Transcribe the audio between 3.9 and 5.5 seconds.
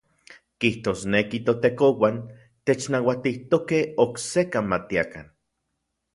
oksekan matiakan.